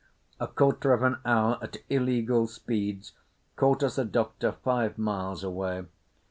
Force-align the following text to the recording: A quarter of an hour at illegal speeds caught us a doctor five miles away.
A 0.39 0.47
quarter 0.47 0.93
of 0.93 1.03
an 1.03 1.17
hour 1.25 1.59
at 1.61 1.77
illegal 1.87 2.47
speeds 2.47 3.11
caught 3.55 3.83
us 3.83 3.99
a 3.99 4.03
doctor 4.03 4.51
five 4.51 4.97
miles 4.97 5.43
away. 5.43 5.83